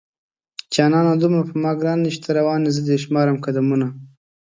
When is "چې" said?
2.13-2.19